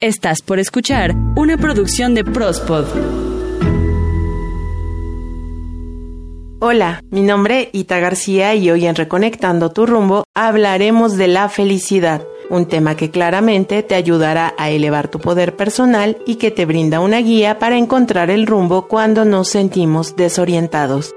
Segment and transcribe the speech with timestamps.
[0.00, 2.84] Estás por escuchar una producción de Prospod.
[6.60, 11.48] Hola, mi nombre es Ita García y hoy en Reconectando tu rumbo hablaremos de la
[11.48, 16.64] felicidad, un tema que claramente te ayudará a elevar tu poder personal y que te
[16.64, 21.12] brinda una guía para encontrar el rumbo cuando nos sentimos desorientados.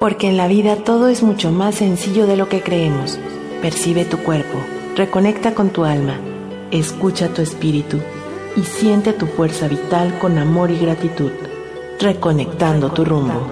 [0.00, 3.16] Porque en la vida todo es mucho más sencillo de lo que creemos.
[3.62, 4.58] Percibe tu cuerpo
[4.96, 6.18] Reconecta con tu alma,
[6.70, 7.98] escucha tu espíritu
[8.56, 11.32] y siente tu fuerza vital con amor y gratitud,
[12.00, 13.46] reconectando tu rumbo.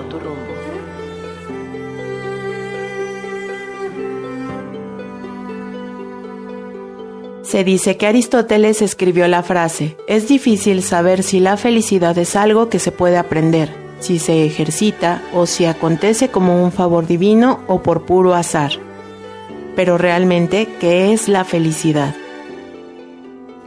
[7.43, 12.71] Se dice que Aristóteles escribió la frase, es difícil saber si la felicidad es algo
[12.71, 13.69] que se puede aprender,
[14.01, 18.84] si se ejercita o si acontece como un favor divino o por puro azar.
[19.77, 22.15] Pero realmente, ¿qué es la felicidad?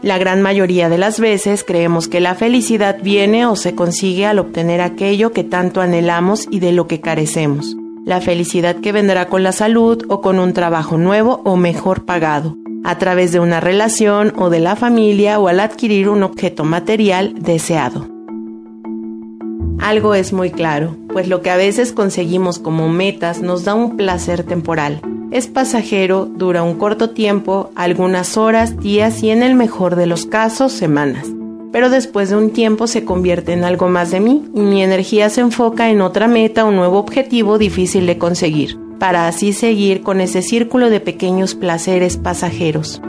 [0.02, 4.38] La gran mayoría de las veces creemos que la felicidad viene o se consigue al
[4.38, 7.76] obtener aquello que tanto anhelamos y de lo que carecemos.
[8.06, 12.56] La felicidad que vendrá con la salud o con un trabajo nuevo o mejor pagado,
[12.84, 17.34] a través de una relación o de la familia o al adquirir un objeto material
[17.40, 18.08] deseado.
[19.80, 23.98] Algo es muy claro, pues lo que a veces conseguimos como metas nos da un
[23.98, 29.96] placer temporal, es pasajero, dura un corto tiempo, algunas horas, días y en el mejor
[29.96, 31.28] de los casos semanas.
[31.72, 35.30] Pero después de un tiempo se convierte en algo más de mí y mi energía
[35.30, 40.22] se enfoca en otra meta o nuevo objetivo difícil de conseguir, para así seguir con
[40.22, 43.02] ese círculo de pequeños placeres pasajeros.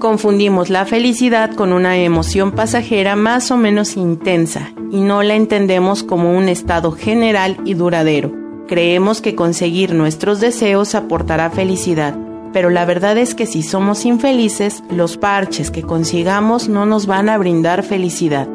[0.00, 6.02] Confundimos la felicidad con una emoción pasajera más o menos intensa y no la entendemos
[6.02, 12.16] como un estado general y duradero Creemos que conseguir nuestros deseos aportará felicidad,
[12.52, 17.28] pero la verdad es que si somos infelices, los parches que consigamos no nos van
[17.28, 18.48] a brindar felicidad.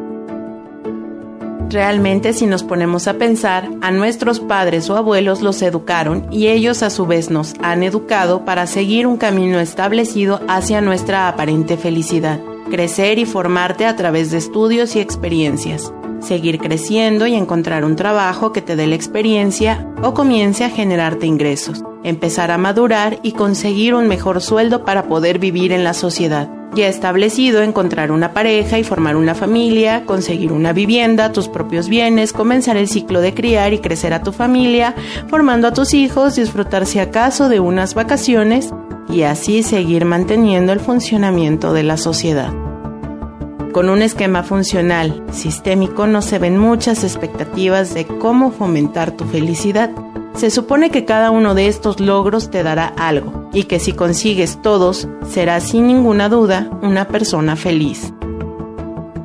[1.70, 6.82] Realmente si nos ponemos a pensar, a nuestros padres o abuelos los educaron y ellos
[6.82, 12.40] a su vez nos han educado para seguir un camino establecido hacia nuestra aparente felicidad,
[12.72, 15.92] crecer y formarte a través de estudios y experiencias
[16.22, 21.26] seguir creciendo y encontrar un trabajo que te dé la experiencia o comience a generarte
[21.26, 26.50] ingresos, empezar a madurar y conseguir un mejor sueldo para poder vivir en la sociedad.
[26.74, 32.34] Ya establecido, encontrar una pareja y formar una familia, conseguir una vivienda, tus propios bienes,
[32.34, 34.94] comenzar el ciclo de criar y crecer a tu familia,
[35.28, 38.74] formando a tus hijos, disfrutar si acaso de unas vacaciones
[39.10, 42.67] y así seguir manteniendo el funcionamiento de la sociedad.
[43.78, 49.92] Con un esquema funcional sistémico no se ven muchas expectativas de cómo fomentar tu felicidad.
[50.34, 54.64] Se supone que cada uno de estos logros te dará algo y que si consigues
[54.64, 58.12] todos serás sin ninguna duda una persona feliz.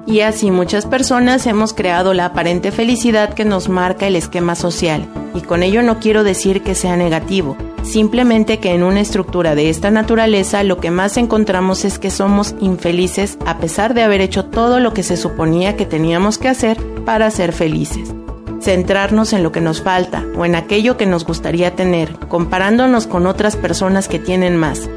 [0.05, 5.09] Y así muchas personas hemos creado la aparente felicidad que nos marca el esquema social,
[5.35, 9.69] y con ello no quiero decir que sea negativo, Simplemente que en una estructura de
[9.69, 14.45] esta naturaleza lo que más encontramos es que somos infelices a pesar de haber hecho
[14.45, 18.15] todo lo que se suponía que teníamos que hacer para ser felices.
[18.61, 23.27] Centrarnos en lo que nos falta o en aquello que nos gustaría tener, comparándonos con
[23.27, 24.89] otras personas que tienen más.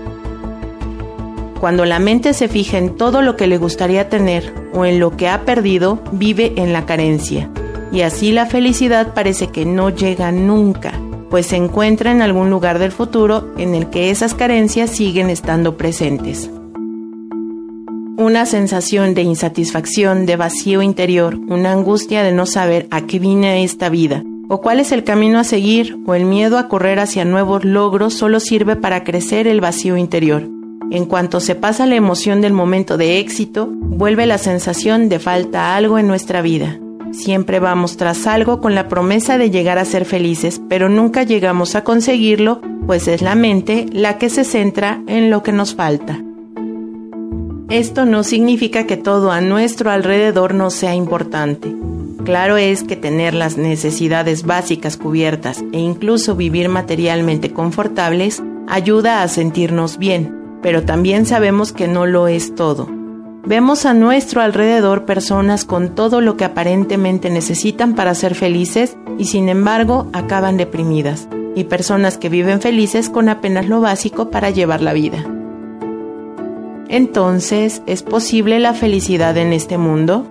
[1.59, 5.17] Cuando la mente se fija en todo lo que le gustaría tener o en lo
[5.17, 7.49] que ha perdido, vive en la carencia.
[7.91, 10.93] Y así la felicidad parece que no llega nunca
[11.35, 15.75] pues se encuentra en algún lugar del futuro en el que esas carencias siguen estando
[15.75, 16.49] presentes.
[18.15, 23.65] Una sensación de insatisfacción, de vacío interior, una angustia de no saber a qué vine
[23.65, 27.25] esta vida, o cuál es el camino a seguir, o el miedo a correr hacia
[27.25, 30.47] nuevos logros solo sirve para crecer el vacío interior.
[30.89, 35.75] En cuanto se pasa la emoción del momento de éxito, vuelve la sensación de falta
[35.75, 36.79] algo en nuestra vida.
[37.11, 41.75] Siempre vamos tras algo con la promesa de llegar a ser felices, pero nunca llegamos
[41.75, 46.21] a conseguirlo, pues es la mente la que se centra en lo que nos falta.
[47.69, 51.73] Esto no significa que todo a nuestro alrededor no sea importante.
[52.23, 59.27] Claro es que tener las necesidades básicas cubiertas e incluso vivir materialmente confortables ayuda a
[59.27, 62.87] sentirnos bien, pero también sabemos que no lo es todo.
[63.47, 69.25] Vemos a nuestro alrededor personas con todo lo que aparentemente necesitan para ser felices y
[69.25, 74.81] sin embargo acaban deprimidas, y personas que viven felices con apenas lo básico para llevar
[74.81, 75.23] la vida.
[76.89, 80.27] Entonces, ¿es posible la felicidad en este mundo?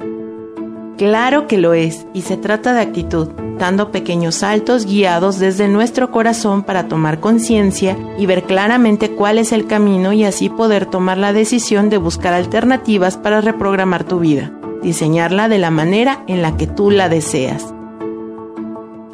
[0.99, 3.29] Claro que lo es, y se trata de actitud,
[3.59, 9.53] dando pequeños saltos guiados desde nuestro corazón para tomar conciencia y ver claramente cuál es
[9.53, 14.53] el camino y así poder tomar la decisión de buscar alternativas para reprogramar tu vida,
[14.83, 17.75] diseñarla de la manera en la que tú la deseas.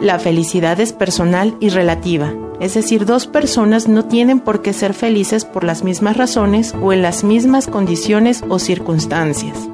[0.01, 4.95] La felicidad es personal y relativa, es decir, dos personas no tienen por qué ser
[4.95, 9.69] felices por las mismas razones o en las mismas condiciones o circunstancias.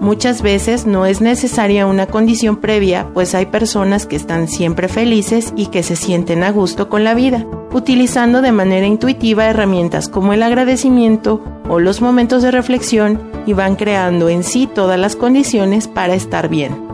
[0.00, 5.52] Muchas veces no es necesaria una condición previa, pues hay personas que están siempre felices
[5.56, 10.32] y que se sienten a gusto con la vida, utilizando de manera intuitiva herramientas como
[10.32, 15.88] el agradecimiento o los momentos de reflexión y van creando en sí todas las condiciones
[15.88, 16.86] para estar bien.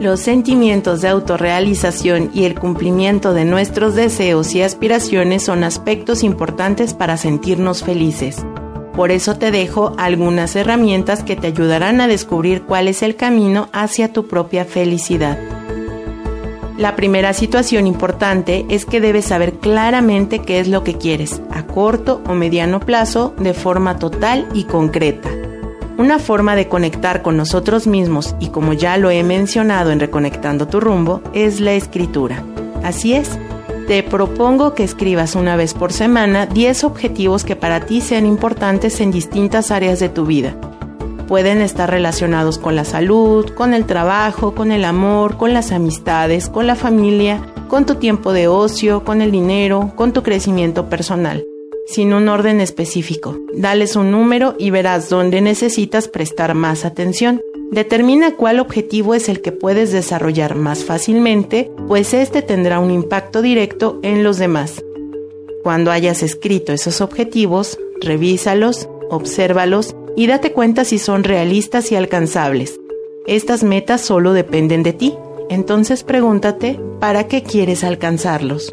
[0.00, 6.94] Los sentimientos de autorrealización y el cumplimiento de nuestros deseos y aspiraciones son aspectos importantes
[6.94, 8.44] para sentirnos felices.
[8.94, 13.68] Por eso te dejo algunas herramientas que te ayudarán a descubrir cuál es el camino
[13.72, 15.38] hacia tu propia felicidad.
[16.78, 21.66] La primera situación importante es que debes saber claramente qué es lo que quieres, a
[21.66, 25.30] corto o mediano plazo, de forma total y concreta.
[25.98, 30.66] Una forma de conectar con nosotros mismos y como ya lo he mencionado en Reconectando
[30.66, 32.42] tu rumbo, es la escritura.
[32.82, 33.38] Así es,
[33.86, 39.00] te propongo que escribas una vez por semana 10 objetivos que para ti sean importantes
[39.00, 40.56] en distintas áreas de tu vida.
[41.28, 46.48] Pueden estar relacionados con la salud, con el trabajo, con el amor, con las amistades,
[46.48, 51.44] con la familia, con tu tiempo de ocio, con el dinero, con tu crecimiento personal
[51.86, 53.36] sin un orden específico.
[53.54, 57.40] Dales un número y verás dónde necesitas prestar más atención.
[57.70, 63.42] Determina cuál objetivo es el que puedes desarrollar más fácilmente, pues este tendrá un impacto
[63.42, 64.82] directo en los demás.
[65.62, 72.78] Cuando hayas escrito esos objetivos, revísalos, obsérvalos y date cuenta si son realistas y alcanzables.
[73.26, 75.14] Estas metas solo dependen de ti,
[75.48, 78.72] entonces pregúntate, ¿para qué quieres alcanzarlos?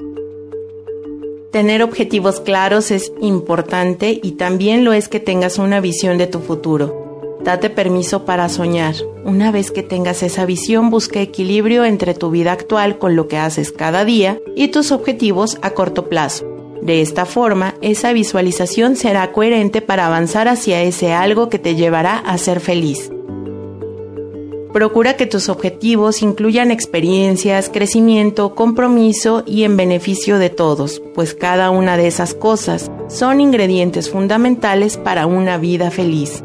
[1.51, 6.39] Tener objetivos claros es importante y también lo es que tengas una visión de tu
[6.39, 7.10] futuro.
[7.43, 8.95] Date permiso para soñar.
[9.25, 13.37] Una vez que tengas esa visión, busca equilibrio entre tu vida actual con lo que
[13.37, 16.45] haces cada día y tus objetivos a corto plazo.
[16.83, 22.17] De esta forma, esa visualización será coherente para avanzar hacia ese algo que te llevará
[22.17, 23.11] a ser feliz.
[24.71, 31.71] Procura que tus objetivos incluyan experiencias, crecimiento, compromiso y en beneficio de todos, pues cada
[31.71, 36.43] una de esas cosas son ingredientes fundamentales para una vida feliz.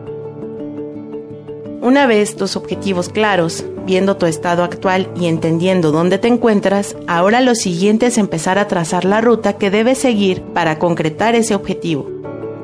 [1.87, 7.41] Una vez tus objetivos claros, viendo tu estado actual y entendiendo dónde te encuentras, ahora
[7.41, 12.11] lo siguiente es empezar a trazar la ruta que debes seguir para concretar ese objetivo.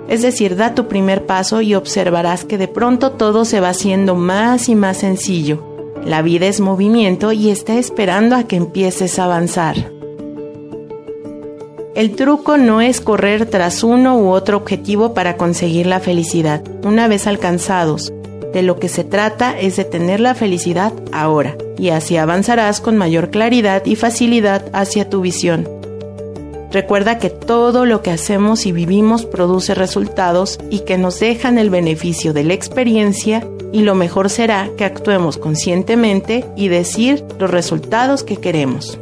[0.09, 4.17] Es decir, da tu primer paso y observarás que de pronto todo se va haciendo
[4.17, 5.63] más y más sencillo.
[6.05, 9.93] La vida es movimiento y está esperando a que empieces a avanzar.
[11.95, 17.07] El truco no es correr tras uno u otro objetivo para conseguir la felicidad, una
[17.07, 18.13] vez alcanzados.
[18.53, 22.97] De lo que se trata es de tener la felicidad ahora, y así avanzarás con
[22.97, 25.69] mayor claridad y facilidad hacia tu visión.
[26.73, 31.69] Recuerda que todo lo que hacemos y vivimos produce resultados y que nos dejan el
[31.69, 38.23] beneficio de la experiencia y lo mejor será que actuemos conscientemente y decir los resultados
[38.25, 38.99] que queremos.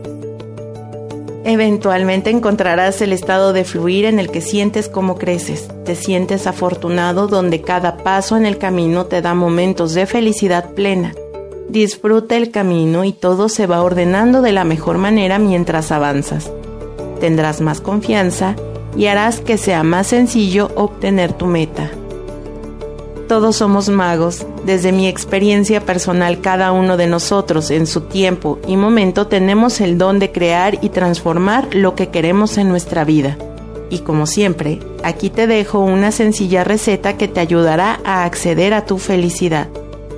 [1.45, 5.69] Eventualmente encontrarás el estado de fluir en el que sientes cómo creces.
[5.85, 11.15] Te sientes afortunado donde cada paso en el camino te da momentos de felicidad plena.
[11.69, 16.51] Disfruta el camino y todo se va ordenando de la mejor manera mientras avanzas
[17.21, 18.57] tendrás más confianza
[18.97, 21.91] y harás que sea más sencillo obtener tu meta.
[23.31, 24.45] Todos somos magos.
[24.67, 29.99] Desde mi experiencia personal, cada uno de nosotros en su tiempo y momento tenemos el
[29.99, 33.39] don de crear y transformar lo que queremos en nuestra vida.
[33.89, 38.85] Y como siempre, aquí te dejo una sencilla receta que te ayudará a acceder a
[38.85, 39.69] tu felicidad.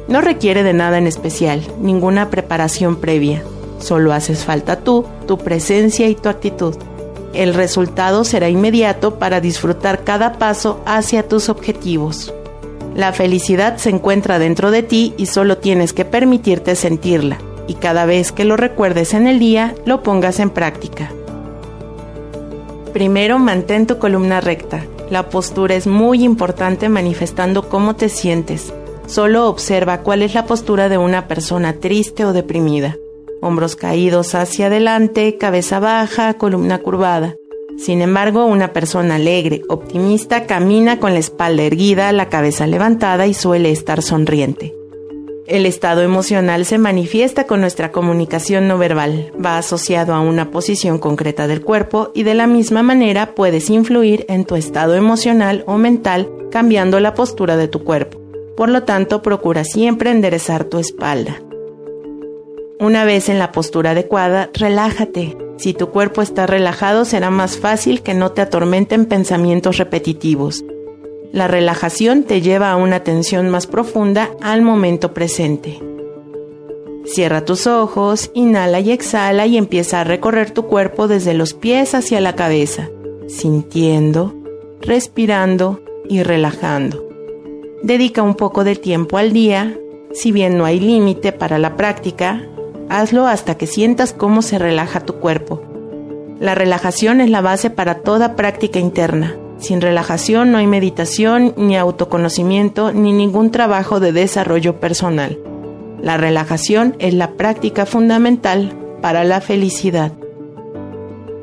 [0.09, 3.42] No requiere de nada en especial, ninguna preparación previa.
[3.78, 6.76] Solo haces falta tú, tu presencia y tu actitud
[7.35, 12.33] el resultado será inmediato para disfrutar cada paso hacia tus objetivos.
[12.94, 18.04] La felicidad se encuentra dentro de ti y solo tienes que permitirte sentirla, y cada
[18.04, 21.11] vez que lo recuerdes en el día, lo pongas en práctica.
[22.92, 24.84] Primero, mantén tu columna recta.
[25.11, 28.72] La postura es muy importante manifestando cómo te sientes.
[29.06, 32.96] Solo observa cuál es la postura de una persona triste o deprimida
[33.42, 37.34] hombros caídos hacia adelante, cabeza baja, columna curvada.
[37.79, 43.35] Sin embargo, una persona alegre, optimista, camina con la espalda erguida, la cabeza levantada y
[43.35, 44.75] suele estar sonriente.
[45.47, 50.99] El estado emocional se manifiesta con nuestra comunicación no verbal, va asociado a una posición
[50.99, 55.79] concreta del cuerpo y de la misma manera puedes influir en tu estado emocional o
[55.79, 58.21] mental cambiando la postura de tu cuerpo.
[58.57, 61.43] Por lo tanto, procura siempre enderezar tu espalda.
[62.79, 65.37] Una vez en la postura adecuada, relájate.
[65.56, 70.64] Si tu cuerpo está relajado, será más fácil que no te atormenten pensamientos repetitivos.
[71.32, 75.80] La relajación te lleva a una atención más profunda al momento presente.
[77.04, 81.94] Cierra tus ojos, inhala y exhala y empieza a recorrer tu cuerpo desde los pies
[81.94, 82.90] hacia la cabeza,
[83.26, 84.35] sintiendo,
[84.80, 87.09] respirando y relajando.
[87.82, 89.76] Dedica un poco de tiempo al día,
[90.12, 92.47] si bien no hay límite para la práctica,
[92.88, 95.62] hazlo hasta que sientas cómo se relaja tu cuerpo.
[96.40, 99.36] La relajación es la base para toda práctica interna.
[99.58, 105.38] Sin relajación no hay meditación, ni autoconocimiento, ni ningún trabajo de desarrollo personal.
[106.02, 110.12] La relajación es la práctica fundamental para la felicidad.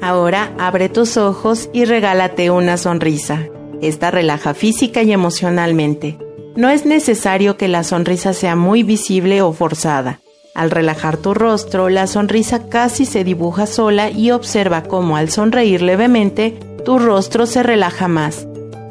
[0.01, 3.48] Ahora abre tus ojos y regálate una sonrisa.
[3.81, 6.17] Esta relaja física y emocionalmente.
[6.58, 10.19] No es necesario que la sonrisa sea muy visible o forzada.
[10.60, 15.82] Al relajar tu rostro, la sonrisa casi se dibuja sola y observa cómo al sonreír
[15.82, 18.46] levemente tu rostro se relaja más.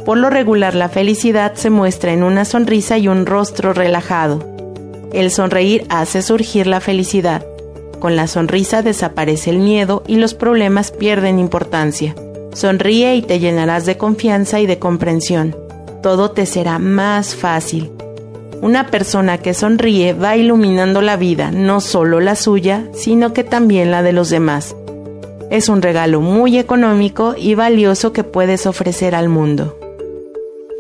[0.07, 4.43] Por lo regular la felicidad se muestra en una sonrisa y un rostro relajado.
[5.13, 7.45] El sonreír hace surgir la felicidad.
[8.01, 12.15] Con la sonrisa desaparece el miedo y los problemas pierden importancia.
[12.55, 15.55] Sonríe y te llenarás de confianza y de comprensión.
[16.03, 17.93] Todo te será más fácil.
[18.61, 23.93] Una persona que sonríe va iluminando la vida, no solo la suya, sino que también
[23.93, 24.75] la de los demás.
[25.51, 29.79] Es un regalo muy económico y valioso que puedes ofrecer al mundo.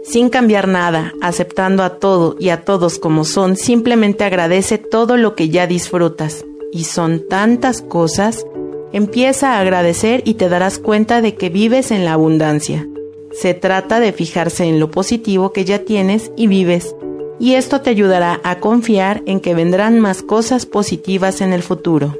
[0.02, 5.34] Sin cambiar nada, aceptando a todo y a todos como son, simplemente agradece todo lo
[5.34, 6.44] que ya disfrutas.
[6.72, 8.44] Y son tantas cosas.
[8.92, 12.88] Empieza a agradecer y te darás cuenta de que vives en la abundancia.
[13.32, 16.94] Se trata de fijarse en lo positivo que ya tienes y vives,
[17.40, 22.16] y esto te ayudará a confiar en que vendrán más cosas positivas en el futuro.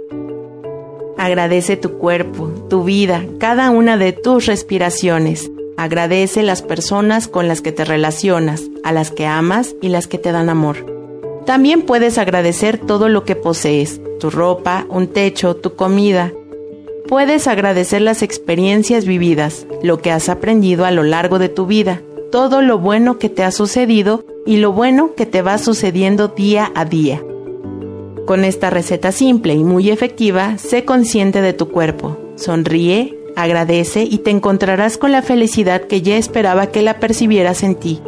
[1.16, 5.50] Agradece tu cuerpo, tu vida, cada una de tus respiraciones.
[5.76, 10.18] Agradece las personas con las que te relacionas, a las que amas y las que
[10.18, 10.98] te dan amor.
[11.44, 16.32] También puedes agradecer todo lo que posees, tu ropa, un techo, tu comida.
[17.08, 22.02] Puedes agradecer las experiencias vividas, lo que has aprendido a lo largo de tu vida,
[22.30, 26.72] todo lo bueno que te ha sucedido y lo bueno que te va sucediendo día
[26.74, 27.22] a día.
[28.24, 32.16] Con esta receta simple y muy efectiva, sé consciente de tu cuerpo.
[32.36, 37.74] Sonríe, agradece y te encontrarás con la felicidad que ya esperaba que la percibieras en
[37.74, 38.00] ti.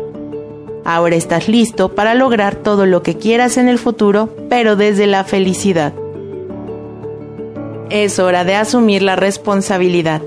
[0.87, 5.25] Ahora estás listo para lograr todo lo que quieras en el futuro, pero desde la
[5.25, 5.92] felicidad.
[7.90, 10.23] Es hora de asumir la responsabilidad.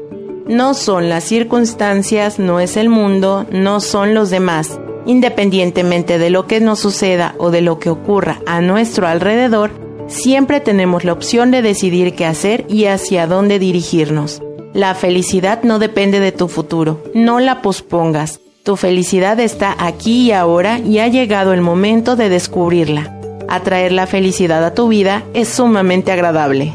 [0.46, 4.79] No son las circunstancias, no es el mundo, no son los demás.
[5.06, 9.72] Independientemente de lo que nos suceda o de lo que ocurra a nuestro alrededor,
[10.08, 14.42] Siempre tenemos la opción de decidir qué hacer y hacia dónde dirigirnos.
[14.74, 18.40] La felicidad no depende de tu futuro, no la pospongas.
[18.64, 23.20] Tu felicidad está aquí y ahora y ha llegado el momento de descubrirla.
[23.50, 26.74] Atraer la felicidad a tu vida es sumamente agradable.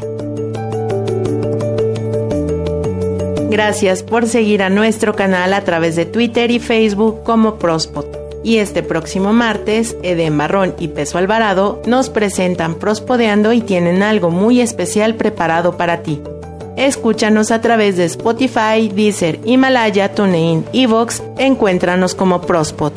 [3.49, 8.15] Gracias por seguir a nuestro canal a través de Twitter y Facebook como Prospot.
[8.43, 14.29] Y este próximo martes, Eden Barrón y Peso Alvarado nos presentan Prospodeando y tienen algo
[14.29, 16.21] muy especial preparado para ti.
[16.77, 22.93] Escúchanos a través de Spotify, Deezer, Himalaya, TuneIn, Evox, encuéntranos como Prospod.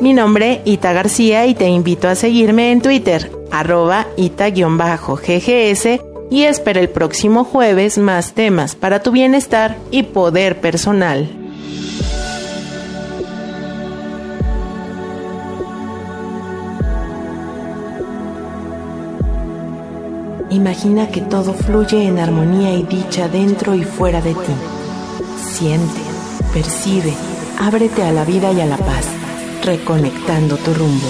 [0.00, 6.00] Mi nombre, Ita García, y te invito a seguirme en Twitter, arroba ita-ggs,
[6.30, 11.28] y espera el próximo jueves más temas para tu bienestar y poder personal.
[20.50, 24.52] Imagina que todo fluye en armonía y dicha dentro y fuera de ti.
[25.42, 26.00] Siente,
[26.54, 27.12] percibe,
[27.58, 29.06] ábrete a la vida y a la paz,
[29.62, 31.08] reconectando tu rumbo.